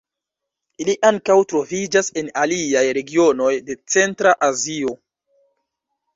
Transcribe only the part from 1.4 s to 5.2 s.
troviĝas en aliaj regionoj de Centra Azio.